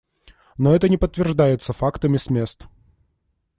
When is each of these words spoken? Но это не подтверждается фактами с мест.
Но 0.57 0.75
это 0.75 0.89
не 0.89 0.97
подтверждается 0.97 1.73
фактами 1.73 2.17
с 2.17 2.27
мест. 2.31 2.65